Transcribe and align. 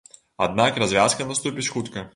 Аднак 0.45 0.81
развязка 0.85 1.29
наступіць 1.35 1.73
хутка. 1.77 2.09